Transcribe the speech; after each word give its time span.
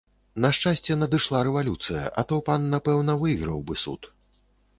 На 0.43 0.49
шчасце 0.57 0.95
надышла 1.01 1.41
рэвалюцыя, 1.47 2.03
а 2.23 2.25
то 2.33 2.41
пан 2.49 2.67
напэўна 2.73 3.13
выйграў 3.27 3.59
бы 3.71 3.79
суд. 3.85 4.11